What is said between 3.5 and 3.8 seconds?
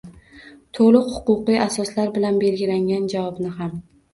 ham